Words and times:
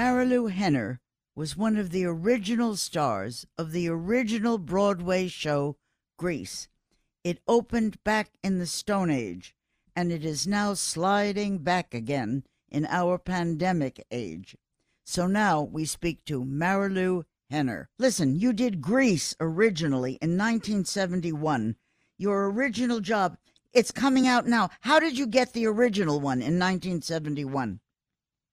Marilu 0.00 0.50
Henner 0.50 0.98
was 1.36 1.58
one 1.58 1.76
of 1.76 1.90
the 1.90 2.06
original 2.06 2.74
stars 2.74 3.46
of 3.58 3.70
the 3.70 3.86
original 3.86 4.56
Broadway 4.56 5.28
show 5.28 5.76
Grease. 6.16 6.68
It 7.22 7.42
opened 7.46 8.02
back 8.02 8.30
in 8.42 8.58
the 8.58 8.66
Stone 8.66 9.10
Age, 9.10 9.54
and 9.94 10.10
it 10.10 10.24
is 10.24 10.46
now 10.46 10.72
sliding 10.72 11.58
back 11.58 11.92
again 11.92 12.44
in 12.70 12.86
our 12.86 13.18
pandemic 13.18 14.06
age. 14.10 14.56
So 15.04 15.26
now 15.26 15.60
we 15.60 15.84
speak 15.84 16.24
to 16.24 16.46
Marilu 16.46 17.24
Henner. 17.50 17.90
Listen, 17.98 18.34
you 18.34 18.54
did 18.54 18.80
Grease 18.80 19.36
originally 19.38 20.12
in 20.22 20.38
1971. 20.38 21.76
Your 22.16 22.50
original 22.50 23.00
job, 23.00 23.36
it's 23.74 23.90
coming 23.90 24.26
out 24.26 24.46
now. 24.46 24.70
How 24.80 24.98
did 24.98 25.18
you 25.18 25.26
get 25.26 25.52
the 25.52 25.66
original 25.66 26.20
one 26.20 26.38
in 26.38 26.58
1971? 26.58 27.80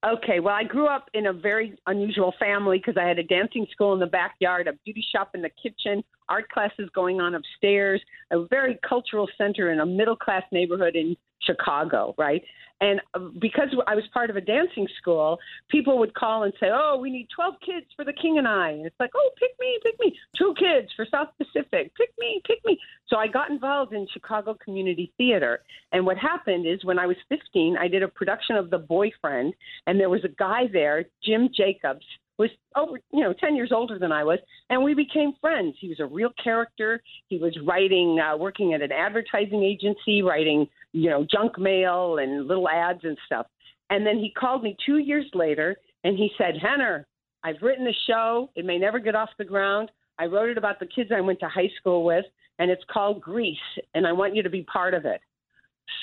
Okay, 0.05 0.39
well, 0.39 0.53
I 0.53 0.63
grew 0.63 0.85
up 0.85 1.09
in 1.15 1.25
a 1.25 1.33
very 1.33 1.75
unusual 1.87 2.33
family 2.39 2.77
because 2.77 2.97
I 3.01 3.07
had 3.07 3.17
a 3.17 3.23
dancing 3.23 3.65
school 3.71 3.93
in 3.93 3.99
the 3.99 4.05
backyard, 4.05 4.67
a 4.67 4.73
beauty 4.85 5.03
shop 5.11 5.31
in 5.33 5.41
the 5.41 5.49
kitchen, 5.49 6.03
art 6.29 6.49
classes 6.49 6.87
going 6.93 7.19
on 7.19 7.33
upstairs, 7.33 8.01
a 8.31 8.45
very 8.45 8.77
cultural 8.87 9.27
center 9.39 9.71
in 9.71 9.79
a 9.79 9.85
middle 9.85 10.15
class 10.15 10.43
neighborhood 10.51 10.95
in 10.95 11.17
Chicago, 11.41 12.13
right? 12.17 12.43
And 12.79 13.01
uh, 13.13 13.19
because 13.39 13.69
I 13.87 13.95
was 13.95 14.03
part 14.13 14.29
of 14.29 14.35
a 14.35 14.41
dancing 14.41 14.87
school, 14.99 15.39
people 15.69 15.97
would 15.99 16.13
call 16.13 16.43
and 16.43 16.53
say, 16.59 16.67
"Oh, 16.71 16.97
we 17.01 17.09
need 17.09 17.27
12 17.35 17.55
kids 17.65 17.87
for 17.95 18.05
the 18.05 18.13
King 18.13 18.37
and 18.37 18.47
I." 18.47 18.71
And 18.71 18.85
it's 18.85 18.99
like, 18.99 19.11
"Oh, 19.15 19.29
pick 19.39 19.51
me, 19.59 19.79
pick 19.83 19.99
me. 19.99 20.15
Two 20.37 20.53
kids 20.57 20.89
for 20.95 21.05
South 21.09 21.29
Pacific. 21.37 21.91
Pick 21.95 22.11
me, 22.19 22.41
pick 22.45 22.59
me." 22.65 22.79
So 23.07 23.17
I 23.17 23.27
got 23.27 23.49
involved 23.49 23.93
in 23.93 24.07
Chicago 24.13 24.55
Community 24.63 25.11
Theater. 25.17 25.61
And 25.91 26.05
what 26.05 26.17
happened 26.17 26.67
is 26.67 26.83
when 26.85 26.99
I 26.99 27.07
was 27.07 27.17
15, 27.29 27.77
I 27.79 27.87
did 27.87 28.03
a 28.03 28.07
production 28.07 28.55
of 28.55 28.69
The 28.69 28.79
Boyfriend, 28.79 29.53
and 29.87 29.99
there 29.99 30.09
was 30.09 30.23
a 30.23 30.29
guy 30.29 30.67
there, 30.71 31.05
Jim 31.23 31.49
Jacobs, 31.55 32.05
was 32.37 32.49
over, 32.75 32.99
you 33.11 33.21
know, 33.21 33.33
10 33.33 33.55
years 33.55 33.71
older 33.73 33.97
than 33.97 34.11
I 34.11 34.23
was, 34.23 34.39
and 34.69 34.83
we 34.83 34.93
became 34.93 35.33
friends. 35.41 35.75
He 35.79 35.89
was 35.89 35.99
a 35.99 36.05
real 36.05 36.29
character. 36.41 37.01
He 37.27 37.37
was 37.37 37.57
writing, 37.65 38.19
uh, 38.19 38.37
working 38.37 38.73
at 38.73 38.81
an 38.81 38.91
advertising 38.91 39.63
agency, 39.63 40.21
writing, 40.21 40.67
you 40.93 41.09
know, 41.09 41.25
junk 41.29 41.57
mail 41.57 42.17
and 42.19 42.47
little 42.47 42.69
ads 42.69 43.03
and 43.03 43.17
stuff. 43.25 43.47
And 43.89 44.05
then 44.05 44.17
he 44.17 44.31
called 44.31 44.63
me 44.63 44.75
two 44.85 44.97
years 44.97 45.25
later 45.33 45.77
and 46.03 46.17
he 46.17 46.29
said, 46.37 46.55
Henner, 46.61 47.05
I've 47.43 47.61
written 47.61 47.87
a 47.87 47.93
show. 48.07 48.49
It 48.55 48.65
may 48.65 48.77
never 48.77 48.99
get 48.99 49.15
off 49.15 49.29
the 49.37 49.45
ground. 49.45 49.89
I 50.19 50.25
wrote 50.25 50.49
it 50.49 50.57
about 50.57 50.79
the 50.79 50.87
kids 50.87 51.11
I 51.15 51.21
went 51.21 51.39
to 51.41 51.47
high 51.47 51.69
school 51.79 52.03
with, 52.03 52.25
and 52.59 52.71
it's 52.71 52.83
called 52.91 53.21
Grease, 53.21 53.57
and 53.93 54.07
I 54.07 54.11
want 54.11 54.35
you 54.35 54.41
to 54.43 54.49
be 54.49 54.63
part 54.63 54.93
of 54.93 55.05
it. 55.05 55.21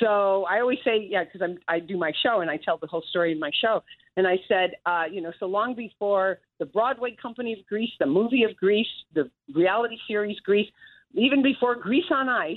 So 0.01 0.45
I 0.45 0.61
always 0.61 0.79
say, 0.85 1.07
yeah, 1.11 1.25
because 1.25 1.43
I'm 1.43 1.59
I 1.69 1.79
do 1.79 1.97
my 1.99 2.13
show 2.23 2.41
and 2.41 2.51
I 2.51 2.57
tell 2.57 2.79
the 2.79 2.87
whole 2.87 3.05
story 3.11 3.33
in 3.33 3.39
my 3.39 3.51
show. 3.61 3.83
And 4.17 4.27
I 4.27 4.37
said, 4.49 4.71
uh, 4.87 5.05
you 5.11 5.21
know, 5.21 5.33
so 5.39 5.47
long 5.47 5.75
before 5.75 6.39
the 6.59 6.67
Broadway 6.67 7.17
company 7.21 7.53
of 7.53 7.67
Grease, 7.67 7.91
the 7.99 8.07
movie 8.07 8.45
of 8.45 8.57
Grease, 8.57 8.87
the 9.15 9.31
reality 9.55 9.97
series 10.09 10.39
Grease, 10.41 10.69
even 11.13 11.43
before 11.43 11.75
Grease 11.75 12.11
on 12.11 12.29
Ice, 12.29 12.57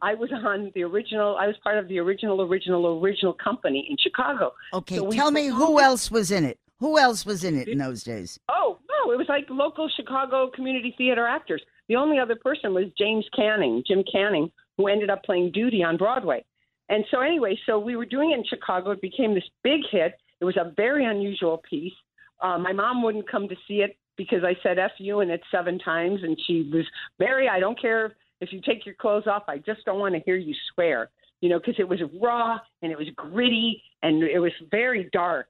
I 0.00 0.14
was 0.14 0.30
on 0.32 0.70
the 0.74 0.82
original. 0.84 1.36
I 1.36 1.46
was 1.46 1.56
part 1.62 1.78
of 1.78 1.88
the 1.88 1.98
original, 1.98 2.40
original, 2.42 3.00
original 3.02 3.32
company 3.32 3.86
in 3.90 3.96
Chicago. 3.98 4.52
Okay, 4.72 4.96
so 4.96 5.10
tell 5.10 5.30
me 5.30 5.46
who 5.46 5.80
else 5.80 6.10
was 6.10 6.30
in 6.30 6.44
it. 6.44 6.58
Who 6.78 6.98
else 6.98 7.26
was 7.26 7.42
in 7.42 7.58
it 7.58 7.66
in 7.66 7.78
those 7.78 8.04
days? 8.04 8.38
Oh 8.48 8.78
no, 8.88 9.12
it 9.12 9.16
was 9.16 9.26
like 9.28 9.46
local 9.50 9.88
Chicago 9.96 10.48
community 10.54 10.94
theater 10.96 11.26
actors. 11.26 11.62
The 11.88 11.96
only 11.96 12.18
other 12.18 12.36
person 12.36 12.74
was 12.74 12.84
James 12.96 13.26
Canning, 13.34 13.82
Jim 13.86 14.04
Canning, 14.10 14.50
who 14.76 14.86
ended 14.86 15.10
up 15.10 15.24
playing 15.24 15.52
Doody 15.52 15.82
on 15.82 15.96
Broadway. 15.96 16.44
And 16.88 17.04
so, 17.10 17.20
anyway, 17.20 17.58
so 17.66 17.78
we 17.78 17.96
were 17.96 18.06
doing 18.06 18.30
it 18.30 18.38
in 18.38 18.44
Chicago. 18.44 18.92
It 18.92 19.02
became 19.02 19.34
this 19.34 19.48
big 19.62 19.80
hit. 19.90 20.14
It 20.40 20.44
was 20.44 20.56
a 20.56 20.72
very 20.76 21.04
unusual 21.04 21.60
piece. 21.68 21.92
Uh, 22.40 22.58
my 22.58 22.72
mom 22.72 23.02
wouldn't 23.02 23.30
come 23.30 23.48
to 23.48 23.56
see 23.66 23.82
it 23.82 23.96
because 24.16 24.42
I 24.44 24.56
said 24.62 24.78
F 24.78 24.92
you 24.98 25.20
in 25.20 25.30
it 25.30 25.42
seven 25.50 25.78
times. 25.78 26.20
And 26.22 26.38
she 26.46 26.70
was, 26.72 26.86
Mary, 27.18 27.48
I 27.48 27.60
don't 27.60 27.80
care 27.80 28.14
if 28.40 28.52
you 28.52 28.60
take 28.60 28.86
your 28.86 28.94
clothes 28.94 29.26
off. 29.26 29.44
I 29.48 29.58
just 29.58 29.84
don't 29.84 29.98
want 29.98 30.14
to 30.14 30.20
hear 30.20 30.36
you 30.36 30.54
swear, 30.72 31.10
you 31.40 31.48
know, 31.48 31.58
because 31.58 31.76
it 31.78 31.88
was 31.88 32.00
raw 32.20 32.58
and 32.82 32.92
it 32.92 32.98
was 32.98 33.08
gritty 33.16 33.82
and 34.02 34.22
it 34.22 34.38
was 34.38 34.52
very 34.70 35.08
dark 35.12 35.48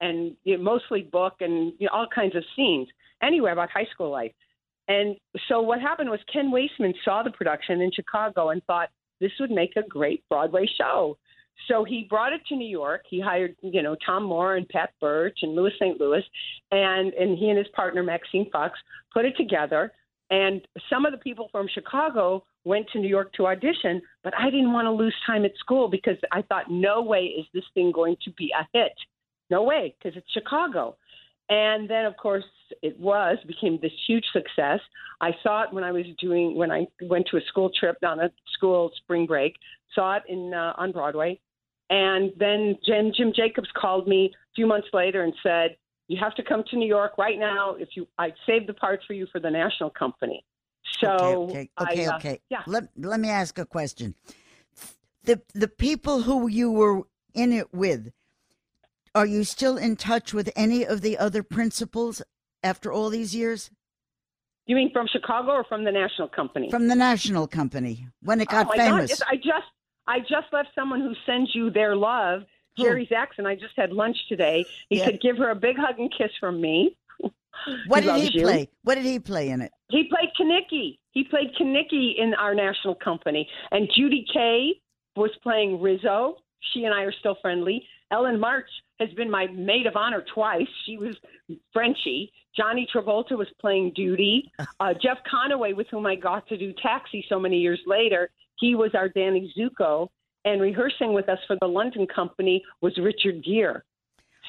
and 0.00 0.36
you 0.44 0.56
know, 0.56 0.62
mostly 0.62 1.02
book 1.02 1.34
and 1.40 1.72
you 1.78 1.86
know, 1.86 1.92
all 1.92 2.06
kinds 2.14 2.36
of 2.36 2.44
scenes. 2.54 2.88
Anyway, 3.22 3.50
about 3.50 3.70
high 3.70 3.86
school 3.92 4.10
life. 4.10 4.32
And 4.88 5.16
so 5.48 5.60
what 5.60 5.80
happened 5.80 6.10
was 6.10 6.20
Ken 6.32 6.52
Waissman 6.52 6.94
saw 7.04 7.22
the 7.22 7.30
production 7.30 7.80
in 7.80 7.90
Chicago 7.92 8.50
and 8.50 8.62
thought, 8.64 8.90
this 9.20 9.32
would 9.40 9.50
make 9.50 9.74
a 9.76 9.82
great 9.82 10.22
Broadway 10.28 10.66
show. 10.78 11.16
So 11.68 11.84
he 11.84 12.06
brought 12.08 12.32
it 12.32 12.42
to 12.48 12.56
New 12.56 12.68
York. 12.68 13.02
He 13.08 13.20
hired, 13.20 13.56
you 13.62 13.82
know, 13.82 13.96
Tom 14.04 14.24
Moore 14.24 14.56
and 14.56 14.68
Pat 14.68 14.90
Birch 15.00 15.38
and 15.42 15.54
Louis 15.54 15.72
St. 15.80 15.98
Louis, 15.98 16.22
and 16.70 17.14
and 17.14 17.38
he 17.38 17.48
and 17.48 17.58
his 17.58 17.66
partner 17.74 18.02
Maxine 18.02 18.50
Fox 18.50 18.78
put 19.12 19.24
it 19.24 19.36
together. 19.36 19.92
And 20.30 20.66
some 20.90 21.06
of 21.06 21.12
the 21.12 21.18
people 21.18 21.48
from 21.52 21.68
Chicago 21.72 22.44
went 22.64 22.86
to 22.92 22.98
New 22.98 23.08
York 23.08 23.32
to 23.34 23.46
audition, 23.46 24.02
but 24.24 24.34
I 24.36 24.50
didn't 24.50 24.72
want 24.72 24.86
to 24.86 24.90
lose 24.90 25.14
time 25.26 25.44
at 25.44 25.56
school 25.58 25.88
because 25.88 26.16
I 26.32 26.42
thought, 26.42 26.70
no 26.70 27.02
way 27.02 27.24
is 27.38 27.46
this 27.54 27.64
thing 27.74 27.92
going 27.92 28.16
to 28.24 28.30
be 28.32 28.52
a 28.58 28.66
hit. 28.76 28.92
No 29.50 29.62
way, 29.62 29.94
because 29.96 30.16
it's 30.16 30.30
Chicago. 30.32 30.96
And 31.48 31.88
then, 31.88 32.06
of 32.06 32.16
course, 32.16 32.44
it 32.82 32.98
was 32.98 33.38
became 33.46 33.78
this 33.80 33.92
huge 34.08 34.24
success. 34.32 34.80
I 35.20 35.30
saw 35.44 35.62
it 35.62 35.72
when 35.72 35.84
I 35.84 35.92
was 35.92 36.04
doing 36.20 36.56
when 36.56 36.72
I 36.72 36.88
went 37.02 37.28
to 37.30 37.36
a 37.36 37.40
school 37.48 37.70
trip 37.78 37.96
on 38.04 38.18
a 38.18 38.30
school 38.54 38.90
spring 38.96 39.26
break. 39.26 39.54
Saw 39.94 40.16
it 40.16 40.24
in 40.28 40.52
uh, 40.52 40.72
on 40.76 40.90
Broadway, 40.90 41.38
and 41.90 42.32
then 42.38 42.76
Jim, 42.84 43.12
Jim 43.16 43.32
Jacobs 43.34 43.68
called 43.76 44.08
me 44.08 44.32
a 44.34 44.52
few 44.56 44.66
months 44.66 44.88
later 44.92 45.22
and 45.22 45.32
said, 45.42 45.76
"You 46.08 46.18
have 46.20 46.34
to 46.36 46.42
come 46.42 46.64
to 46.70 46.76
New 46.76 46.88
York 46.88 47.18
right 47.18 47.38
now. 47.38 47.74
If 47.74 47.90
you, 47.96 48.06
I 48.18 48.32
saved 48.46 48.68
the 48.68 48.74
parts 48.74 49.04
for 49.06 49.12
you 49.12 49.26
for 49.32 49.40
the 49.40 49.50
national 49.50 49.90
company." 49.90 50.44
So 51.00 51.08
okay, 51.08 51.70
okay, 51.80 51.92
okay. 51.92 52.06
I, 52.06 52.12
uh, 52.12 52.16
okay. 52.16 52.40
yeah. 52.48 52.62
Let 52.66 52.84
let 52.96 53.20
me 53.20 53.28
ask 53.28 53.58
a 53.58 53.66
question. 53.66 54.14
The 55.24 55.40
the 55.54 55.68
people 55.68 56.22
who 56.22 56.48
you 56.48 56.70
were 56.70 57.02
in 57.34 57.52
it 57.52 57.72
with, 57.74 58.12
are 59.14 59.26
you 59.26 59.44
still 59.44 59.76
in 59.76 59.96
touch 59.96 60.32
with 60.32 60.50
any 60.56 60.84
of 60.84 61.00
the 61.00 61.18
other 61.18 61.42
principals 61.42 62.22
after 62.62 62.92
all 62.92 63.10
these 63.10 63.34
years? 63.34 63.70
You 64.66 64.74
mean 64.74 64.90
from 64.92 65.06
Chicago 65.06 65.52
or 65.52 65.64
from 65.64 65.84
the 65.84 65.92
national 65.92 66.28
company? 66.28 66.70
From 66.70 66.88
the 66.88 66.96
national 66.96 67.46
company 67.46 68.08
when 68.22 68.40
it 68.40 68.48
got 68.48 68.66
oh 68.68 68.72
famous. 68.72 69.10
God, 69.10 69.10
yes, 69.10 69.22
I 69.28 69.36
just 69.36 69.70
I 70.06 70.20
just 70.20 70.52
left 70.52 70.70
someone 70.74 71.00
who 71.00 71.14
sends 71.24 71.54
you 71.54 71.70
their 71.70 71.94
love. 71.94 72.42
Who? 72.76 72.82
Jerry 72.84 73.06
Zaxon. 73.10 73.46
I 73.46 73.54
just 73.54 73.74
had 73.76 73.92
lunch 73.92 74.16
today. 74.28 74.64
He 74.88 74.98
Yeah. 74.98 75.06
said, 75.06 75.20
"Give 75.20 75.36
her 75.38 75.50
a 75.50 75.54
big 75.54 75.76
hug 75.76 75.98
and 75.98 76.12
kiss 76.16 76.30
from 76.38 76.60
me." 76.60 76.96
what 77.86 78.02
he 78.04 78.10
did 78.10 78.32
he 78.32 78.38
you. 78.40 78.44
play? 78.44 78.68
What 78.82 78.96
did 78.96 79.04
he 79.04 79.18
play 79.18 79.48
in 79.50 79.60
it? 79.62 79.72
He 79.90 80.04
played 80.04 80.30
Kenickie. 80.38 80.98
He 81.12 81.24
played 81.24 81.54
Kenickie 81.58 82.18
in 82.18 82.34
our 82.34 82.54
national 82.54 82.94
company. 82.96 83.48
And 83.70 83.88
Judy 83.96 84.26
Kaye 84.32 84.80
was 85.16 85.30
playing 85.42 85.80
Rizzo. 85.80 86.36
She 86.72 86.84
and 86.84 86.92
I 86.94 87.02
are 87.02 87.12
still 87.20 87.36
friendly. 87.40 87.86
Ellen 88.10 88.38
March 88.38 88.68
has 89.00 89.08
been 89.14 89.30
my 89.30 89.46
maid 89.48 89.86
of 89.86 89.96
honor 89.96 90.24
twice. 90.34 90.66
She 90.84 90.96
was 90.98 91.16
Frenchie. 91.72 92.32
Johnny 92.56 92.86
Travolta 92.94 93.36
was 93.36 93.48
playing 93.60 93.92
Doody. 93.94 94.50
Uh, 94.80 94.92
Jeff 94.92 95.18
Conaway, 95.32 95.74
with 95.74 95.86
whom 95.90 96.06
I 96.06 96.14
got 96.16 96.46
to 96.48 96.56
do 96.58 96.72
Taxi 96.82 97.24
so 97.28 97.40
many 97.40 97.58
years 97.58 97.80
later, 97.86 98.30
he 98.58 98.74
was 98.74 98.90
our 98.94 99.08
Danny 99.08 99.52
Zuko. 99.58 100.08
And 100.46 100.60
rehearsing 100.60 101.12
with 101.12 101.28
us 101.28 101.38
for 101.48 101.56
the 101.60 101.66
London 101.66 102.06
company 102.06 102.64
was 102.80 102.96
Richard 102.96 103.44
Gere. 103.44 103.82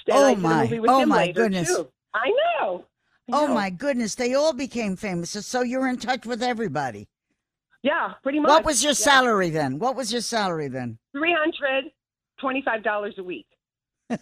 And 0.08 0.16
Oh, 0.16 0.26
I 0.26 0.36
did 0.36 0.38
a 0.80 0.82
my. 0.82 0.86
Oh, 0.88 1.06
my 1.08 1.32
goodness. 1.32 1.68
Too. 1.76 1.88
I 2.14 2.30
know. 2.62 2.86
I 3.34 3.38
Oh 3.44 3.48
know. 3.48 3.54
my 3.56 3.70
goodness, 3.72 4.16
they 4.16 4.36
all 4.36 4.54
became 4.54 4.96
famous. 4.96 5.32
So 5.32 5.62
you're 5.64 5.88
in 5.90 5.98
touch 5.98 6.26
with 6.26 6.42
everybody. 6.44 7.08
Yeah, 7.82 8.14
pretty 8.24 8.40
much. 8.40 8.50
What 8.50 8.64
was 8.64 8.84
your 8.84 8.92
Yeah. 8.92 8.96
salary 8.96 9.50
then? 9.50 9.80
What 9.80 9.96
was 9.96 10.12
your 10.14 10.22
salary 10.22 10.68
then? 10.68 10.98
Three 11.14 11.34
hundred 11.38 11.92
twenty-five 12.40 12.84
dollars 12.84 13.16
a 13.18 13.24
week. 13.24 13.48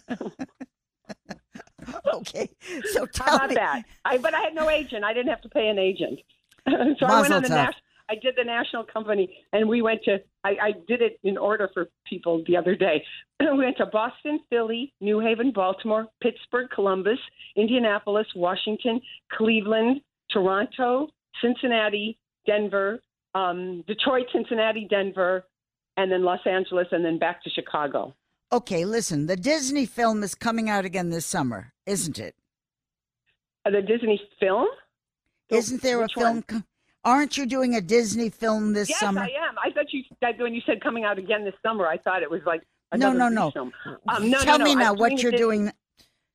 Okay, 2.12 2.50
so 2.92 3.00
How 3.00 3.06
tell 3.26 3.36
about 3.36 3.48
me. 3.50 3.54
that? 3.54 3.84
I, 4.04 4.18
but 4.18 4.34
I 4.34 4.40
had 4.40 4.54
no 4.54 4.68
agent. 4.68 5.04
I 5.04 5.12
didn't 5.12 5.28
have 5.28 5.42
to 5.42 5.48
pay 5.48 5.68
an 5.68 5.78
agent. 5.78 6.18
so 6.66 6.72
I 6.74 6.80
went 6.80 6.98
Mazel 7.30 7.34
on 7.36 7.42
the 7.42 7.48
national. 7.48 7.74
I 8.08 8.14
did 8.14 8.34
the 8.36 8.44
national 8.44 8.84
company, 8.84 9.36
and 9.52 9.68
we 9.68 9.82
went 9.82 10.02
to. 10.04 10.18
I, 10.44 10.50
I 10.62 10.72
did 10.86 11.02
it 11.02 11.18
in 11.24 11.36
order 11.36 11.68
for 11.74 11.88
people 12.08 12.44
the 12.46 12.56
other 12.56 12.76
day. 12.76 13.02
we 13.40 13.58
went 13.58 13.76
to 13.78 13.86
Boston, 13.86 14.40
Philly, 14.48 14.92
New 15.00 15.18
Haven, 15.18 15.52
Baltimore, 15.52 16.06
Pittsburgh, 16.22 16.68
Columbus, 16.74 17.18
Indianapolis, 17.56 18.26
Washington, 18.36 19.00
Cleveland, 19.32 20.00
Toronto, 20.30 21.08
Cincinnati, 21.42 22.16
Denver, 22.46 23.00
um, 23.34 23.82
Detroit, 23.86 24.26
Cincinnati, 24.32 24.86
Denver, 24.88 25.44
and 25.96 26.10
then 26.10 26.24
Los 26.24 26.40
Angeles, 26.46 26.86
and 26.92 27.04
then 27.04 27.18
back 27.18 27.42
to 27.42 27.50
Chicago. 27.50 28.14
Okay, 28.52 28.84
listen, 28.84 29.26
the 29.26 29.36
Disney 29.36 29.86
film 29.86 30.22
is 30.22 30.36
coming 30.36 30.70
out 30.70 30.84
again 30.84 31.10
this 31.10 31.26
summer, 31.26 31.72
isn't 31.84 32.18
it? 32.18 32.36
Uh, 33.64 33.70
the 33.70 33.82
Disney 33.82 34.20
film. 34.38 34.68
Isn't 35.48 35.82
there 35.82 36.02
a 36.02 36.08
film? 36.08 36.44
one? 36.48 36.64
Aren't 37.06 37.36
you 37.38 37.46
doing 37.46 37.76
a 37.76 37.80
Disney 37.80 38.30
film 38.30 38.72
this 38.72 38.88
Yes, 38.90 38.98
summer? 38.98 39.24
Yes, 39.24 39.30
I 39.40 39.48
am. 39.48 39.54
I 39.64 39.70
thought 39.72 39.92
you 39.92 40.02
that 40.20 40.38
when 40.38 40.52
you 40.54 40.60
said 40.66 40.82
coming 40.82 41.04
out 41.04 41.18
again 41.18 41.44
this 41.44 41.54
summer, 41.64 41.86
I 41.86 41.98
thought 41.98 42.22
it 42.22 42.30
was 42.30 42.40
like 42.44 42.62
No, 42.96 43.10
another 43.12 43.30
no, 43.30 43.50
no. 43.54 43.70
Um, 44.08 44.28
no, 44.28 44.40
Tell 44.40 44.58
no, 44.58 44.64
me 44.64 44.74
now 44.74 44.90
I'm 44.92 44.98
what 44.98 45.10
doing 45.10 45.18
you're 45.20 45.30
doing. 45.32 45.72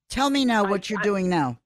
Tell 0.10 0.30
me 0.30 0.46
now 0.46 0.64
what 0.64 0.86
I- 0.86 0.88
you're 0.90 1.00
I- 1.00 1.04
doing 1.04 1.30
now. 1.30 1.58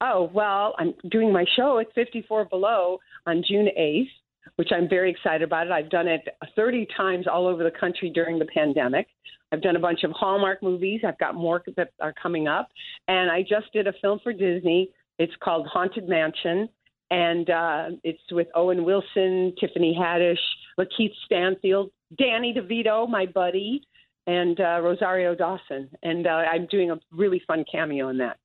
Oh, 0.00 0.30
well, 0.32 0.74
I'm 0.78 0.94
doing 1.10 1.32
my 1.32 1.44
show 1.56 1.78
at 1.80 1.92
54 1.92 2.46
Below 2.46 2.98
on 3.26 3.42
June 3.46 3.68
8th, 3.76 4.08
which 4.56 4.68
I'm 4.72 4.88
very 4.88 5.10
excited 5.10 5.42
about 5.42 5.66
it. 5.66 5.72
I've 5.72 5.90
done 5.90 6.06
it 6.08 6.26
30 6.56 6.86
times 6.96 7.26
all 7.26 7.46
over 7.46 7.62
the 7.64 7.70
country 7.72 8.08
during 8.08 8.38
the 8.38 8.46
pandemic. 8.46 9.08
I've 9.52 9.60
done 9.60 9.76
a 9.76 9.80
bunch 9.80 10.04
of 10.04 10.12
Hallmark 10.12 10.62
movies. 10.62 11.00
I've 11.06 11.18
got 11.18 11.34
more 11.34 11.62
that 11.76 11.90
are 12.00 12.12
coming 12.14 12.46
up. 12.48 12.68
And 13.08 13.30
I 13.30 13.42
just 13.42 13.72
did 13.72 13.86
a 13.86 13.92
film 14.00 14.20
for 14.22 14.32
Disney. 14.32 14.92
It's 15.18 15.34
called 15.42 15.66
Haunted 15.66 16.08
Mansion. 16.08 16.68
And 17.10 17.48
uh, 17.48 17.90
it's 18.04 18.20
with 18.30 18.48
Owen 18.54 18.84
Wilson, 18.84 19.54
Tiffany 19.58 19.96
Haddish, 19.98 20.38
Lakeith 20.78 21.14
Stanfield, 21.24 21.90
Danny 22.16 22.54
DeVito, 22.54 23.08
my 23.08 23.26
buddy, 23.26 23.82
and 24.26 24.60
uh, 24.60 24.80
Rosario 24.82 25.34
Dawson. 25.34 25.88
And 26.02 26.26
uh, 26.26 26.30
I'm 26.30 26.66
doing 26.66 26.90
a 26.90 26.98
really 27.10 27.42
fun 27.46 27.64
cameo 27.70 28.08
in 28.08 28.18
that. 28.18 28.36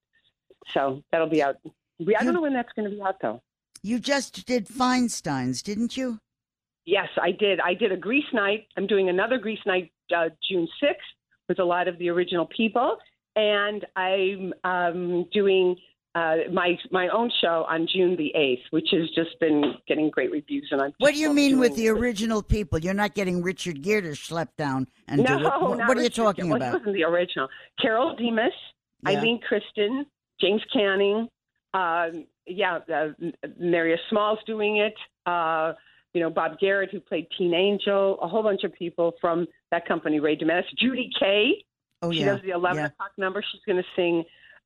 So 0.70 1.04
that'll 1.12 1.28
be 1.28 1.44
out. 1.44 1.58
I 1.66 2.24
don't 2.24 2.34
know 2.34 2.42
when 2.42 2.54
that's 2.54 2.72
going 2.74 2.90
to 2.90 2.96
be 2.96 3.02
out 3.02 3.18
though. 3.22 3.42
You 3.82 4.00
just 4.00 4.46
did 4.46 4.68
Feinstein's, 4.68 5.62
didn't 5.62 5.98
you? 5.98 6.20
Yes, 6.86 7.10
I 7.22 7.32
did. 7.32 7.60
I 7.60 7.74
did 7.74 7.92
a 7.92 7.98
Grease 7.98 8.32
night. 8.34 8.68
I'm 8.78 8.88
doing 8.88 9.10
another 9.10 9.38
Grease 9.38 9.60
night 9.66 9.92
uh, 10.16 10.30
June 10.50 10.68
6th 10.82 10.96
with 11.50 11.60
a 11.60 11.66
lot 11.66 11.88
of 11.88 11.98
the 11.98 12.10
original 12.10 12.46
people, 12.46 12.98
and 13.36 13.86
I'm 13.96 14.54
um, 14.64 15.26
doing 15.34 15.76
uh, 16.16 16.36
my 16.52 16.78
my 16.92 17.08
own 17.10 17.32
show 17.42 17.66
on 17.68 17.88
June 17.92 18.16
the 18.16 18.32
8th, 18.38 18.62
which 18.72 18.88
has 18.92 19.10
just 19.16 19.40
been 19.40 19.76
getting 19.88 20.10
great 20.10 20.32
reviews. 20.32 20.68
And 20.72 20.82
I'm 20.82 20.94
What 21.00 21.14
do 21.14 21.20
you 21.20 21.34
mean 21.34 21.60
with 21.60 21.76
the 21.76 21.88
it. 21.88 21.92
original 21.92 22.44
people? 22.44 22.80
You're 22.80 22.94
not 22.94 23.16
getting 23.16 23.42
Richard 23.42 23.82
Gere 23.82 24.02
to 24.02 24.10
schlep 24.10 24.50
down 24.58 24.88
and 25.08 25.24
no, 25.24 25.40
do 25.40 25.40
it. 25.40 25.44
What, 25.44 25.62
what 25.62 25.82
are 25.82 25.94
you 25.96 26.02
Richard. 26.04 26.16
talking 26.16 26.46
He 26.46 26.52
about? 26.52 26.74
wasn't 26.74 26.94
the 26.94 27.04
original. 27.04 27.48
Carole 27.82 28.16
Demas, 28.16 28.54
Yeah. 29.08 29.22
Ilene 29.22 29.42
Kristen, 29.42 30.06
James 30.40 30.62
Canning, 30.72 31.28
um, 31.74 32.26
yeah, 32.46 32.80
uh, 32.94 33.08
Marya 33.60 33.98
Small's 34.10 34.40
doing 34.46 34.78
it. 34.78 34.94
Uh, 35.26 35.74
you 36.14 36.22
know, 36.22 36.30
Bob 36.30 36.60
Garrett, 36.60 36.92
who 36.92 37.00
played 37.00 37.26
Teen 37.36 37.54
Angel, 37.56 38.20
a 38.22 38.28
whole 38.28 38.44
bunch 38.44 38.64
of 38.64 38.72
people 38.74 39.14
from 39.20 39.48
that 39.72 39.88
company, 39.88 40.20
Ray 40.20 40.36
Demas, 40.36 40.66
Judy 40.78 41.10
Kaye. 41.20 41.64
Oh 42.04 42.12
she 42.12 42.20
yeah, 42.20 42.26
does 42.36 42.42
the 42.44 42.50
11 42.52 42.78
yeah. 42.80 42.86
o'clock 42.88 43.12
number. 43.18 43.44
She's 43.52 43.62
going 43.66 43.82
to 43.82 43.90
sing 43.96 44.24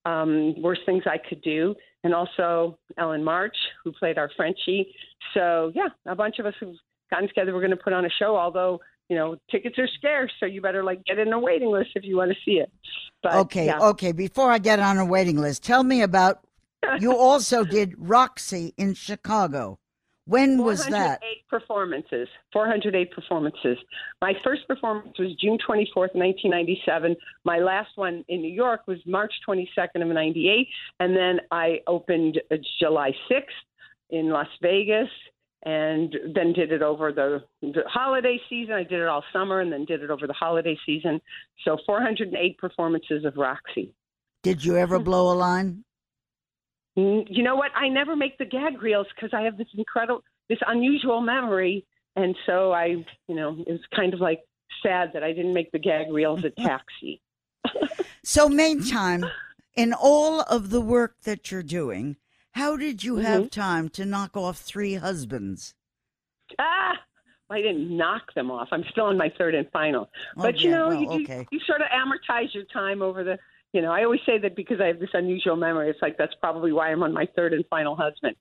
um, 0.08 0.62
Worst 0.62 0.82
Things 0.86 1.04
I 1.06 1.18
Could 1.18 1.42
Do. 1.42 1.76
And 2.04 2.14
also 2.14 2.78
Ellen 2.98 3.24
March, 3.24 3.56
who 3.84 3.92
played 3.92 4.18
our 4.18 4.30
Frenchie. 4.38 4.94
So, 5.34 5.72
yeah, 5.76 5.90
a 6.06 6.16
bunch 6.16 6.40
of 6.40 6.46
us 6.46 6.54
have 6.62 6.74
gotten 7.12 7.28
together. 7.28 7.54
We're 7.54 7.60
going 7.60 7.72
to 7.72 7.84
put 7.84 7.92
on 7.92 8.06
a 8.06 8.10
show, 8.18 8.38
although, 8.38 8.80
you 9.10 9.18
know, 9.18 9.36
tickets 9.52 9.78
are 9.78 9.88
scarce. 9.98 10.32
So 10.40 10.46
you 10.46 10.62
better, 10.62 10.84
like, 10.84 11.04
get 11.06 11.18
in 11.20 11.34
a 11.34 11.40
waiting 11.40 11.70
list 11.70 11.90
if 11.96 12.04
you 12.06 12.18
want 12.18 12.32
to 12.32 12.38
see 12.46 12.60
it. 12.60 12.72
But, 13.22 13.36
Okay, 13.36 13.66
yeah. 13.66 13.80
okay. 13.80 14.12
Before 14.14 14.50
I 14.52 14.58
get 14.60 14.80
on 14.80 14.98
a 14.98 15.06
waiting 15.06 15.38
list, 15.38 15.64
tell 15.64 15.84
me 15.84 16.02
about. 16.02 16.40
You 17.00 17.18
also 17.18 17.66
did 17.66 17.96
Roxy 17.98 18.74
in 18.78 18.94
Chicago. 18.94 19.80
When 20.28 20.62
was 20.62 20.86
that? 20.88 21.22
408 21.22 21.48
performances. 21.50 22.28
408 22.52 23.12
performances. 23.14 23.78
My 24.22 24.34
first 24.44 24.68
performance 24.68 25.18
was 25.18 25.34
June 25.42 25.58
24th, 25.58 26.14
1997. 26.16 27.16
My 27.46 27.60
last 27.60 27.92
one 27.96 28.26
in 28.28 28.42
New 28.42 28.52
York 28.54 28.82
was 28.88 28.98
March 29.06 29.32
22nd 29.48 30.02
of 30.02 30.08
98. 30.10 30.68
And 31.00 31.16
then 31.16 31.40
I 31.50 31.80
opened 31.88 32.42
uh, 32.52 32.58
July 32.78 33.12
6th 33.32 33.46
in 34.10 34.30
Las 34.30 34.48
Vegas 34.62 35.08
and 35.64 36.14
then 36.36 36.52
did 36.52 36.74
it 36.74 36.82
over 36.82 37.14
the, 37.14 37.44
the 37.62 37.84
holiday 37.88 38.38
season. 38.50 38.74
I 38.74 38.84
did 38.84 39.00
it 39.00 39.08
all 39.08 39.24
summer 39.32 39.62
and 39.62 39.72
then 39.72 39.86
did 39.86 40.04
it 40.04 40.10
over 40.10 40.28
the 40.28 40.34
holiday 40.34 40.78
season. 40.86 41.22
So 41.64 41.78
408 41.86 42.58
performances 42.58 43.24
of 43.24 43.38
Roxy. 43.38 43.94
Did 44.44 44.64
you 44.64 44.76
ever 44.76 45.00
blow 45.00 45.32
a 45.32 45.36
line? 45.36 45.86
Mm, 46.98 47.26
You 47.30 47.44
know 47.44 47.56
what? 47.56 47.72
I 47.76 47.88
never 47.90 48.16
make 48.16 48.38
the 48.38 48.46
gag 48.46 48.82
reels 48.82 49.08
because 49.16 49.32
I 49.34 49.42
have 49.44 49.58
this 49.58 49.68
incredible, 49.78 50.24
this 50.50 50.60
unusual 50.68 51.22
memory, 51.22 51.86
and 52.16 52.36
so 52.46 52.72
I, 52.72 52.88
you 53.28 53.36
know, 53.36 53.64
it 53.68 53.72
was 53.72 53.82
kind 53.96 54.14
of 54.14 54.20
like 54.20 54.42
sad 54.84 55.12
that 55.14 55.24
I 55.24 55.34
didn't 55.34 55.54
make 55.54 55.72
the 55.72 55.80
gag 55.80 56.12
reels 56.12 56.44
at 56.46 56.56
Taxi. 56.58 57.22
So, 58.24 58.50
meantime, 58.50 59.26
in 59.74 59.94
all 59.94 60.42
of 60.42 60.70
the 60.70 60.82
work 60.82 61.16
that 61.24 61.50
you're 61.50 61.64
doing, 61.64 62.18
how 62.52 62.76
did 62.76 63.04
you 63.04 63.18
have 63.18 63.44
Mm-hmm. 63.44 63.48
time 63.50 63.90
to 63.90 64.06
knock 64.06 64.36
off 64.36 64.58
three 64.58 64.96
husbands? 64.96 65.76
Ah, 66.60 66.94
I 67.50 67.62
didn't 67.62 67.96
knock 67.96 68.34
them 68.36 68.52
off. 68.52 68.68
I'm 68.72 68.84
still 68.92 69.10
in 69.10 69.18
my 69.18 69.32
third 69.38 69.56
and 69.56 69.70
final. 69.72 70.10
Oh, 70.36 70.42
But 70.42 70.60
you 70.60 70.72
know, 70.72 70.88
well, 70.90 71.02
you, 71.02 71.24
okay. 71.24 71.48
you 71.52 71.60
sort 71.66 71.82
of 71.82 71.88
amortize 71.88 72.54
your 72.54 72.66
time 72.66 73.02
over 73.02 73.24
the. 73.24 73.38
You 73.78 73.84
know, 73.84 73.92
I 73.92 74.06
always 74.06 74.22
say 74.26 74.40
that 74.40 74.56
because 74.56 74.82
I 74.82 74.88
have 74.88 75.00
this 75.00 75.12
unusual 75.14 75.56
memory. 75.56 75.92
It's 75.92 76.02
like 76.02 76.18
that's 76.18 76.34
probably 76.42 76.72
why 76.72 76.92
I'm 76.92 77.04
on 77.04 77.14
my 77.14 77.28
third 77.36 77.54
and 77.54 77.64
final 77.70 77.96
husband. 77.96 78.36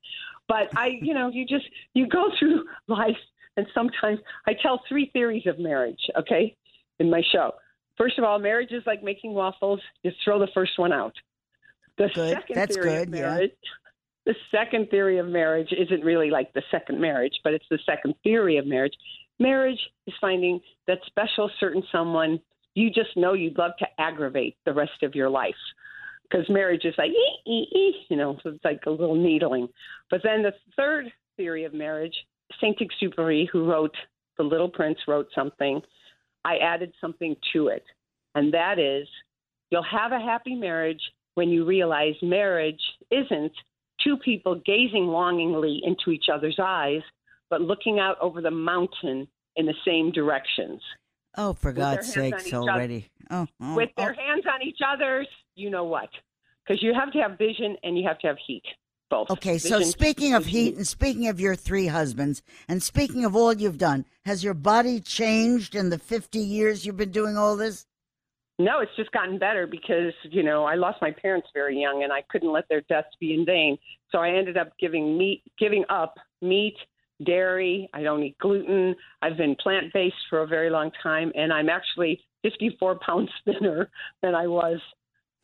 But 0.49 0.71
I, 0.75 0.99
you 1.03 1.13
know, 1.13 1.29
you 1.29 1.45
just 1.45 1.67
you 1.93 2.09
go 2.09 2.31
through 2.39 2.65
life, 2.89 3.19
and 3.59 3.67
sometimes 3.75 4.19
I 4.47 4.55
tell 4.55 4.81
three 4.89 5.11
theories 5.13 5.47
of 5.47 5.59
marriage. 5.59 6.01
Okay, 6.19 6.57
in 7.01 7.11
my 7.11 7.21
show. 7.33 7.53
First 7.99 8.17
of 8.17 8.25
all, 8.25 8.39
marriage 8.39 8.73
is 8.73 8.83
like 8.87 9.03
making 9.03 9.35
waffles. 9.35 9.79
You 10.03 10.11
throw 10.25 10.39
the 10.39 10.49
first 10.55 10.79
one 10.79 10.95
out. 10.95 11.13
The 11.99 12.09
Good. 12.15 12.31
second 12.31 12.57
That's 12.57 12.75
theory 12.75 12.89
good, 12.89 13.09
of 13.09 13.15
yeah. 13.15 13.47
The 14.25 14.35
second 14.51 14.89
theory 14.89 15.19
of 15.19 15.27
marriage 15.27 15.69
isn't 15.79 16.03
really 16.03 16.31
like 16.31 16.51
the 16.55 16.63
second 16.71 16.99
marriage, 16.99 17.35
but 17.45 17.53
it's 17.53 17.67
the 17.71 17.79
second 17.85 18.15
theory 18.25 18.57
of 18.57 18.67
marriage. 18.67 18.95
Marriage 19.39 19.81
is 20.07 20.15
finding 20.19 20.61
that 20.87 21.01
special 21.05 21.51
certain 21.61 21.83
someone 21.93 22.41
you 22.77 22.91
just 22.91 23.17
know 23.17 23.33
you'd 23.33 23.59
love 23.59 23.73
to 23.79 23.87
aggravate 23.99 24.57
the 24.67 24.73
rest 24.73 25.03
of 25.03 25.15
your 25.15 25.31
life. 25.31 25.55
Because 26.23 26.47
marriage 26.51 26.85
is 26.85 26.95
like, 26.99 27.11
ee, 27.11 27.51
ee, 27.51 27.69
ee, 27.75 27.95
you 28.11 28.17
know, 28.17 28.37
so 28.43 28.51
it's 28.51 28.65
like 28.65 28.83
a 28.87 28.91
little 28.91 29.17
needling. 29.17 29.69
But 30.11 30.21
then 30.23 30.43
the 30.43 30.53
third 30.77 31.07
theory 31.37 31.65
of 31.65 31.73
marriage, 31.73 32.15
Saint 32.61 32.79
Exupéry, 32.79 33.49
who 33.51 33.65
wrote 33.65 33.95
The 34.37 34.45
Little 34.45 34.69
Prince, 34.69 34.99
wrote 35.09 35.29
something. 35.35 35.81
I 36.45 36.59
added 36.59 36.93
something 37.01 37.35
to 37.55 37.69
it, 37.69 37.85
and 38.35 38.53
that 38.53 38.79
is 38.79 39.09
you'll 39.71 39.83
have 39.83 40.13
a 40.13 40.21
happy 40.21 40.55
marriage 40.55 41.01
when 41.35 41.49
you 41.49 41.65
realize 41.65 42.15
marriage 42.23 42.81
isn't 43.11 43.53
two 44.05 44.17
people 44.19 44.61
gazing 44.67 45.07
longingly 45.07 45.81
into 45.85 46.11
each 46.11 46.27
other's 46.33 46.59
eyes, 46.63 47.03
but 47.49 47.63
looking 47.63 47.99
out 48.01 48.17
over 48.21 48.41
the 48.43 48.51
mountain 48.51 49.27
in 49.57 49.67
the 49.67 49.75
same 49.85 50.13
directions. 50.13 50.81
Oh, 51.37 51.53
for 51.53 51.73
God's 51.73 52.13
sakes 52.13 52.53
other. 52.53 52.71
already. 52.71 53.09
Oh, 53.31 53.47
oh, 53.61 53.77
With 53.77 53.91
oh. 53.97 54.03
their 54.03 54.15
hands 54.15 54.45
on 54.53 54.63
each 54.63 54.79
other's, 54.87 55.29
you 55.55 55.71
know 55.71 55.85
what? 55.85 56.09
Because 56.67 56.83
you 56.83 56.95
have 56.95 57.13
to 57.13 57.19
have 57.19 57.39
vision 57.39 57.77
and 57.83 57.99
you 57.99 58.07
have 58.07 58.19
to 58.21 58.27
have 58.29 58.37
heat. 58.47 58.65
Both. 59.09 59.31
Okay, 59.31 59.59
so 59.59 59.79
Vision- 59.79 59.93
speaking 59.93 60.35
of 60.35 60.47
heat 60.47 60.75
and 60.75 60.87
speaking 60.87 61.29
of 61.29 61.39
your 61.39 61.55
three 61.55 61.87
husbands 61.87 62.43
and 62.67 62.83
speaking 62.83 63.25
of 63.25 63.37
all 63.37 63.53
you've 63.53 63.79
done, 63.79 64.05
has 64.25 64.43
your 64.43 64.55
body 64.55 64.99
changed 64.99 65.77
in 65.77 65.91
the 65.91 65.99
50 65.99 66.41
years 66.41 66.85
you've 66.85 66.97
been 66.97 67.13
doing 67.13 67.37
all 67.37 67.57
this? 67.57 67.87
No, 68.59 68.81
it's 68.81 68.91
just 68.97 69.13
gotten 69.13 69.39
better 69.39 69.67
because, 69.67 70.13
you 70.25 70.43
know, 70.43 70.65
I 70.65 70.75
lost 70.75 71.01
my 71.03 71.13
parents 71.13 71.47
very 71.55 71.79
young 71.81 72.03
and 72.03 72.13
I 72.13 72.23
couldn't 72.31 72.51
let 72.51 72.69
their 72.69 72.81
deaths 72.83 73.15
be 73.21 73.35
in 73.35 73.45
vain. 73.45 73.79
So 74.11 74.19
I 74.19 74.31
ended 74.31 74.57
up 74.57 74.73
giving 74.81 75.17
meat 75.17 75.43
giving 75.59 75.85
up 75.89 76.17
meat, 76.41 76.77
dairy, 77.25 77.89
I 77.95 78.03
don't 78.03 78.23
eat 78.23 78.37
gluten. 78.39 78.95
I've 79.23 79.37
been 79.37 79.57
plant 79.57 79.93
based 79.93 80.17
for 80.31 80.43
a 80.43 80.47
very 80.47 80.71
long 80.71 80.91
time 81.03 81.33
and 81.35 81.53
I'm 81.53 81.69
actually 81.69 82.21
fifty 82.43 82.77
four 82.79 82.99
pounds 83.07 83.31
thinner 83.45 83.91
than 84.23 84.35
I 84.35 84.47
was 84.47 84.79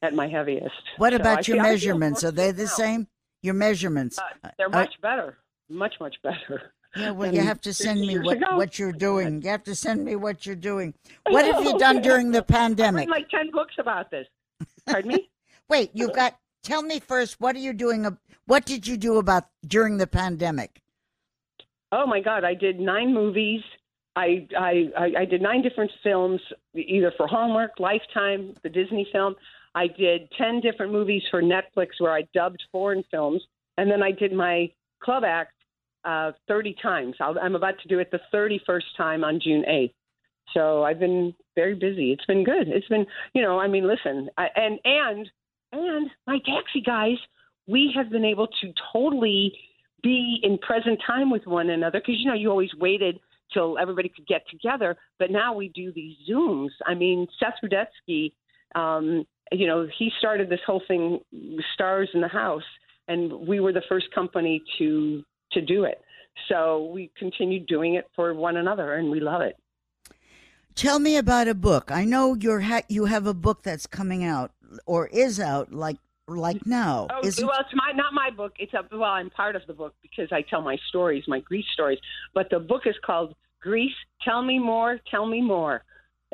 at 0.02 0.14
my 0.14 0.28
heaviest. 0.28 0.70
What 0.98 1.12
So 1.12 1.16
about 1.16 1.46
your 1.48 1.58
I 1.58 1.62
feel 1.62 1.72
measurements? 1.72 2.24
Are 2.24 2.30
they 2.32 2.50
the 2.50 2.64
now. 2.64 2.68
same? 2.68 3.06
Your 3.42 3.54
measurements? 3.54 4.18
Uh, 4.18 4.48
they're 4.58 4.66
Uh, 4.66 4.70
much 4.70 4.94
better. 5.00 5.38
Much, 5.68 5.94
much 6.00 6.16
better. 6.22 6.72
yeah, 6.96 7.10
well, 7.12 7.32
you 7.34 7.40
have 7.40 7.60
to 7.62 7.72
send 7.72 8.00
me 8.00 8.18
what, 8.18 8.36
ago. 8.36 8.56
what 8.56 8.78
you're 8.78 8.92
doing. 8.92 9.40
You 9.42 9.48
have 9.50 9.64
to 9.64 9.74
send 9.74 10.04
me 10.04 10.16
what 10.16 10.44
you're 10.44 10.54
doing. 10.56 10.92
What 11.28 11.46
have 11.46 11.64
you 11.64 11.78
done 11.78 12.02
during 12.02 12.30
the 12.32 12.38
I've 12.40 12.46
pandemic? 12.48 13.08
like 13.08 13.28
ten 13.30 13.50
books 13.50 13.74
about 13.78 14.10
this. 14.10 14.26
Pardon 14.86 15.12
me? 15.12 15.30
Wait, 15.70 15.90
you've 15.94 16.12
got. 16.12 16.36
Tell 16.62 16.82
me 16.82 17.00
first. 17.00 17.40
What 17.40 17.56
are 17.56 17.60
you 17.60 17.72
doing? 17.72 18.06
What 18.46 18.66
did 18.66 18.86
you 18.86 18.96
do 18.96 19.16
about 19.16 19.44
during 19.66 19.96
the 19.96 20.06
pandemic? 20.06 20.81
Oh 21.92 22.06
my 22.06 22.20
God! 22.20 22.42
I 22.42 22.54
did 22.54 22.80
nine 22.80 23.12
movies. 23.12 23.60
I, 24.16 24.48
I 24.58 24.88
I 24.98 25.12
I 25.20 25.24
did 25.24 25.42
nine 25.42 25.62
different 25.62 25.90
films, 26.02 26.40
either 26.74 27.12
for 27.16 27.26
Hallmark, 27.26 27.72
Lifetime, 27.78 28.54
the 28.62 28.68
Disney 28.68 29.06
film. 29.12 29.34
I 29.74 29.86
did 29.86 30.30
ten 30.36 30.60
different 30.60 30.92
movies 30.92 31.22
for 31.30 31.42
Netflix 31.42 31.88
where 31.98 32.12
I 32.12 32.22
dubbed 32.34 32.62
foreign 32.72 33.04
films, 33.10 33.42
and 33.78 33.90
then 33.90 34.02
I 34.02 34.10
did 34.10 34.32
my 34.32 34.70
club 35.02 35.22
act 35.24 35.52
uh, 36.04 36.32
thirty 36.48 36.74
times. 36.82 37.14
I'll, 37.20 37.38
I'm 37.38 37.54
about 37.54 37.78
to 37.82 37.88
do 37.88 37.98
it 37.98 38.10
the 38.10 38.20
thirty-first 38.30 38.86
time 38.96 39.22
on 39.22 39.40
June 39.42 39.64
eighth. 39.66 39.94
So 40.54 40.82
I've 40.82 40.98
been 40.98 41.34
very 41.54 41.74
busy. 41.74 42.12
It's 42.12 42.26
been 42.26 42.44
good. 42.44 42.68
It's 42.68 42.88
been, 42.88 43.06
you 43.32 43.42
know, 43.42 43.58
I 43.58 43.68
mean, 43.68 43.86
listen, 43.86 44.28
I, 44.36 44.48
and 44.56 44.78
and 44.84 45.30
and 45.72 46.10
my 46.26 46.38
taxi 46.44 46.82
guys, 46.84 47.16
we 47.66 47.92
have 47.96 48.10
been 48.10 48.24
able 48.24 48.48
to 48.60 48.72
totally 48.92 49.54
be 50.02 50.40
in 50.42 50.58
present 50.58 51.00
time 51.06 51.30
with 51.30 51.46
one 51.46 51.70
another 51.70 52.00
because 52.00 52.16
you 52.18 52.26
know 52.26 52.34
you 52.34 52.50
always 52.50 52.74
waited 52.78 53.20
till 53.52 53.78
everybody 53.78 54.08
could 54.08 54.26
get 54.26 54.42
together, 54.50 54.96
but 55.18 55.30
now 55.30 55.54
we 55.54 55.68
do 55.68 55.92
these 55.92 56.16
zooms. 56.28 56.70
I 56.86 56.94
mean, 56.94 57.26
Seth 57.38 57.54
Rudetsky 57.62 58.32
um, 58.74 59.26
you 59.50 59.66
know, 59.66 59.86
he 59.98 60.10
started 60.18 60.48
this 60.48 60.60
whole 60.66 60.82
thing, 60.88 61.20
Stars 61.74 62.08
in 62.14 62.20
the 62.20 62.28
House, 62.28 62.62
and 63.08 63.46
we 63.46 63.60
were 63.60 63.72
the 63.72 63.82
first 63.88 64.06
company 64.14 64.62
to 64.78 65.22
to 65.52 65.60
do 65.60 65.84
it. 65.84 66.00
So 66.48 66.90
we 66.94 67.10
continued 67.18 67.66
doing 67.66 67.94
it 67.94 68.06
for 68.16 68.32
one 68.32 68.56
another, 68.56 68.94
and 68.94 69.10
we 69.10 69.20
love 69.20 69.42
it. 69.42 69.56
Tell 70.74 70.98
me 70.98 71.16
about 71.16 71.48
a 71.48 71.54
book. 71.54 71.90
I 71.90 72.06
know 72.06 72.34
you're 72.34 72.60
ha- 72.60 72.86
you 72.88 73.04
have 73.04 73.26
a 73.26 73.34
book 73.34 73.62
that's 73.62 73.86
coming 73.86 74.24
out 74.24 74.52
or 74.86 75.08
is 75.08 75.38
out 75.38 75.72
like 75.72 75.98
like 76.36 76.66
no 76.66 77.08
Oh, 77.10 77.26
Isn't... 77.26 77.46
well, 77.46 77.58
it's 77.60 77.74
my 77.74 77.92
not 77.94 78.12
my 78.12 78.30
book. 78.30 78.52
It's 78.58 78.72
a 78.74 78.84
well, 78.90 79.10
I'm 79.10 79.30
part 79.30 79.56
of 79.56 79.62
the 79.66 79.74
book 79.74 79.94
because 80.02 80.28
I 80.32 80.42
tell 80.42 80.62
my 80.62 80.76
stories, 80.88 81.24
my 81.26 81.40
Grease 81.40 81.66
stories. 81.72 81.98
But 82.34 82.48
the 82.50 82.58
book 82.60 82.82
is 82.86 82.94
called 83.04 83.34
Grease. 83.60 83.92
Tell 84.24 84.42
me 84.42 84.58
more. 84.58 84.98
Tell 85.10 85.26
me 85.26 85.40
more. 85.40 85.82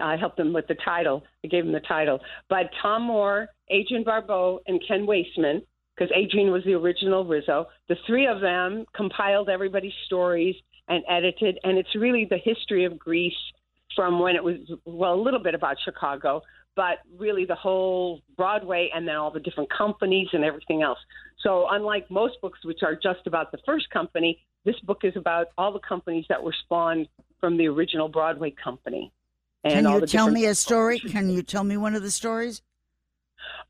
I 0.01 0.17
helped 0.17 0.37
them 0.37 0.53
with 0.53 0.67
the 0.69 0.77
title. 0.85 1.25
I 1.45 1.49
gave 1.49 1.65
them 1.65 1.73
the 1.73 1.81
title. 1.81 2.21
But 2.49 2.71
Tom 2.81 3.03
Moore, 3.03 3.49
Adrienne 3.71 4.05
Barbeau, 4.05 4.61
and 4.67 4.81
Ken 4.87 5.07
Waissman, 5.07 5.63
because 5.97 6.13
Adrienne 6.13 6.53
was 6.53 6.63
the 6.65 6.75
original 6.75 7.25
Rizzo, 7.25 7.67
the 7.89 7.97
three 8.07 8.27
of 8.27 8.41
them 8.41 8.85
compiled 8.95 9.49
everybody's 9.49 9.93
stories 10.07 10.55
and 10.89 11.03
edited. 11.09 11.59
And 11.65 11.79
it's 11.79 11.95
really 11.97 12.25
the 12.25 12.39
history 12.39 12.85
of 12.85 12.99
Grease 12.99 13.33
from 13.97 14.21
when 14.21 14.37
it 14.37 14.45
was, 14.45 14.57
well, 14.85 15.15
a 15.15 15.21
little 15.21 15.43
bit 15.43 15.55
about 15.55 15.77
Chicago, 15.85 16.43
but 16.79 16.99
really 17.19 17.45
the 17.45 17.57
whole 17.57 18.21
Broadway 18.37 18.89
and 18.95 19.07
then 19.07 19.17
all 19.17 19.33
the 19.33 19.41
different 19.41 19.69
companies 19.69 20.29
and 20.33 20.45
everything 20.45 20.81
else. 20.81 21.01
So, 21.41 21.67
unlike 21.69 22.09
most 22.09 22.41
books, 22.41 22.61
which 22.65 22.85
are 22.85 22.95
just 22.95 23.27
about 23.27 23.51
the 23.51 23.59
first 23.67 23.91
company, 23.91 24.39
this 24.65 24.79
book 24.85 24.99
is 25.03 25.15
about 25.17 25.49
all 25.59 25.73
the 25.73 25.81
companies 25.81 26.25
that 26.29 26.41
were 26.41 26.55
spawned 26.65 27.09
from 27.41 27.57
the 27.57 27.67
original 27.67 28.09
Broadway 28.09 28.55
company. 28.63 29.13
And 29.65 29.87
Can 29.87 29.93
you 29.93 30.07
tell 30.07 30.31
me 30.31 30.45
a 30.45 30.55
story? 30.55 31.01
Can 31.01 31.29
you 31.31 31.43
tell 31.43 31.65
me 31.65 31.77
one 31.77 31.97
of 31.97 32.03
the 32.03 32.13
stories? 32.13 32.63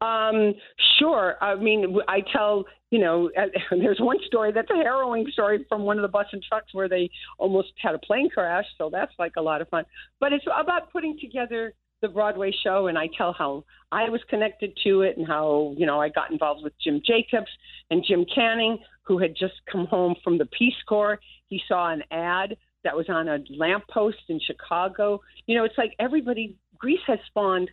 Um, 0.02 0.52
sure. 0.98 1.36
I 1.40 1.54
mean, 1.54 1.96
I 2.08 2.20
tell, 2.30 2.66
you 2.90 2.98
know, 2.98 3.30
there's 3.70 4.00
one 4.00 4.18
story 4.26 4.52
that's 4.52 4.70
a 4.70 4.74
harrowing 4.76 5.24
story 5.32 5.64
from 5.66 5.84
one 5.84 5.96
of 5.96 6.02
the 6.02 6.08
bus 6.08 6.26
and 6.32 6.42
trucks 6.42 6.74
where 6.74 6.90
they 6.90 7.08
almost 7.38 7.68
had 7.80 7.94
a 7.94 7.98
plane 8.00 8.28
crash. 8.28 8.66
So 8.76 8.90
that's 8.92 9.12
like 9.18 9.32
a 9.38 9.42
lot 9.42 9.62
of 9.62 9.68
fun. 9.70 9.84
But 10.20 10.34
it's 10.34 10.44
about 10.54 10.92
putting 10.92 11.18
together 11.18 11.72
the 12.00 12.08
Broadway 12.08 12.52
show, 12.62 12.86
and 12.86 12.98
I 12.98 13.08
tell 13.16 13.32
how 13.32 13.64
I 13.90 14.08
was 14.08 14.20
connected 14.28 14.76
to 14.84 15.02
it 15.02 15.16
and 15.16 15.26
how, 15.26 15.74
you 15.76 15.86
know, 15.86 16.00
I 16.00 16.08
got 16.08 16.30
involved 16.30 16.62
with 16.62 16.72
Jim 16.82 17.00
Jacobs 17.04 17.50
and 17.90 18.04
Jim 18.06 18.24
Canning, 18.32 18.78
who 19.02 19.18
had 19.18 19.34
just 19.36 19.54
come 19.70 19.86
home 19.86 20.14
from 20.22 20.38
the 20.38 20.46
Peace 20.46 20.80
Corps. 20.88 21.18
He 21.48 21.60
saw 21.66 21.92
an 21.92 22.02
ad 22.10 22.56
that 22.84 22.96
was 22.96 23.06
on 23.08 23.28
a 23.28 23.38
lamppost 23.50 24.18
in 24.28 24.40
Chicago. 24.40 25.20
You 25.46 25.56
know, 25.56 25.64
it's 25.64 25.78
like 25.78 25.94
everybody, 25.98 26.56
Grease 26.78 27.00
has 27.06 27.18
spawned 27.26 27.70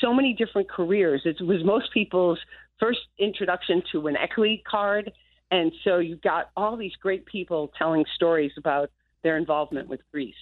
so 0.00 0.12
many 0.12 0.34
different 0.34 0.68
careers. 0.68 1.22
It 1.24 1.40
was 1.40 1.64
most 1.64 1.92
people's 1.92 2.38
first 2.78 3.00
introduction 3.18 3.82
to 3.92 4.08
an 4.08 4.16
equity 4.16 4.62
card. 4.68 5.10
And 5.50 5.72
so 5.84 5.98
you 5.98 6.16
got 6.16 6.50
all 6.56 6.76
these 6.76 6.94
great 7.00 7.24
people 7.26 7.70
telling 7.78 8.04
stories 8.14 8.52
about 8.58 8.90
their 9.22 9.36
involvement 9.36 9.88
with 9.88 10.00
Grease. 10.10 10.34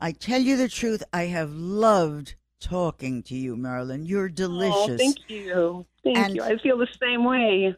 I 0.00 0.12
tell 0.12 0.40
you 0.40 0.56
the 0.56 0.68
truth, 0.68 1.02
I 1.12 1.24
have 1.24 1.52
loved 1.52 2.34
talking 2.60 3.22
to 3.24 3.34
you, 3.34 3.56
Marilyn. 3.56 4.04
You're 4.06 4.28
delicious. 4.28 4.90
Oh, 4.90 4.96
thank 4.96 5.18
you. 5.28 5.86
Thank 6.04 6.18
and 6.18 6.34
you. 6.36 6.42
I 6.42 6.56
feel 6.58 6.78
the 6.78 6.88
same 7.00 7.24
way. 7.24 7.74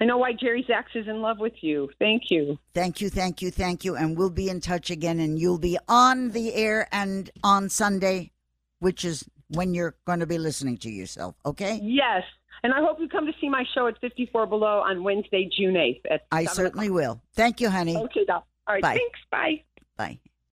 I 0.00 0.04
know 0.06 0.16
why 0.16 0.32
Jerry 0.32 0.64
Zaks 0.66 0.92
is 0.94 1.06
in 1.06 1.20
love 1.20 1.38
with 1.38 1.52
you. 1.62 1.90
Thank 1.98 2.30
you. 2.30 2.58
Thank 2.72 3.00
you, 3.00 3.10
thank 3.10 3.42
you, 3.42 3.50
thank 3.50 3.84
you. 3.84 3.96
And 3.96 4.16
we'll 4.16 4.30
be 4.30 4.48
in 4.48 4.60
touch 4.60 4.90
again, 4.90 5.20
and 5.20 5.38
you'll 5.38 5.58
be 5.58 5.78
on 5.88 6.30
the 6.30 6.54
air 6.54 6.88
and 6.90 7.30
on 7.44 7.68
Sunday, 7.68 8.32
which 8.78 9.04
is 9.04 9.24
when 9.48 9.74
you're 9.74 9.94
going 10.06 10.20
to 10.20 10.26
be 10.26 10.38
listening 10.38 10.78
to 10.78 10.90
yourself, 10.90 11.36
okay? 11.44 11.78
Yes. 11.82 12.22
And 12.62 12.72
I 12.72 12.80
hope 12.80 12.98
you 12.98 13.08
come 13.08 13.26
to 13.26 13.32
see 13.40 13.48
my 13.48 13.64
show 13.74 13.86
at 13.88 14.00
54 14.00 14.46
Below 14.46 14.80
on 14.80 15.02
Wednesday, 15.02 15.48
June 15.54 15.74
8th. 15.74 16.18
I 16.32 16.46
certainly 16.46 16.90
will. 16.90 17.20
Thank 17.34 17.60
you, 17.60 17.68
honey. 17.68 17.96
Okay, 17.96 18.24
Doc. 18.24 18.46
All 18.66 18.74
right, 18.74 18.82
Bye. 18.82 18.96
thanks. 18.96 19.20
Bye. 19.30 19.62
Bye. 19.96 20.20